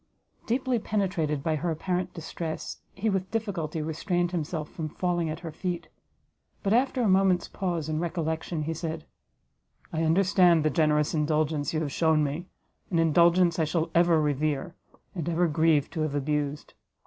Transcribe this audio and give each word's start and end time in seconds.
Deeply 0.47 0.79
penetrated 0.79 1.43
by 1.43 1.55
her 1.55 1.69
apparent 1.69 2.11
distress, 2.11 2.81
he 2.95 3.07
with 3.07 3.29
difficulty 3.29 3.83
restrained 3.83 4.31
himself 4.31 4.67
from 4.67 4.89
falling 4.89 5.29
at 5.29 5.41
her 5.41 5.51
feet; 5.51 5.89
but 6.63 6.73
after 6.73 7.03
a 7.03 7.07
moment's 7.07 7.47
pause 7.47 7.87
and 7.87 8.01
recollection, 8.01 8.63
he 8.63 8.73
said, 8.73 9.05
"I 9.93 10.01
understand 10.01 10.65
the 10.65 10.71
generous 10.71 11.13
indulgence 11.13 11.71
you 11.71 11.81
have 11.81 11.91
shewn 11.91 12.23
me, 12.23 12.47
an 12.89 12.97
indulgence 12.97 13.59
I 13.59 13.65
shall 13.65 13.91
ever 13.93 14.19
revere, 14.19 14.73
and 15.13 15.29
ever 15.29 15.45
grieve 15.47 15.87
to 15.91 16.01
have 16.01 16.15
abused. 16.15 16.73